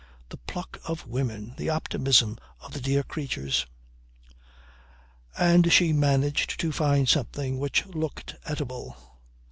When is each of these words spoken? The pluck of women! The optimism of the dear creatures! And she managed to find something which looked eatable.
The 0.29 0.37
pluck 0.37 0.79
of 0.83 1.05
women! 1.05 1.53
The 1.57 1.69
optimism 1.69 2.39
of 2.59 2.73
the 2.73 2.81
dear 2.81 3.03
creatures! 3.03 3.67
And 5.37 5.71
she 5.71 5.93
managed 5.93 6.59
to 6.59 6.71
find 6.71 7.07
something 7.07 7.59
which 7.59 7.85
looked 7.85 8.33
eatable. 8.51 8.97